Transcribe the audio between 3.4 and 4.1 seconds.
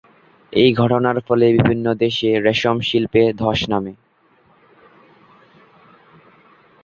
ধ্বস নামে।